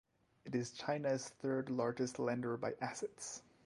[0.45, 3.43] It is China's third largest lender by assets.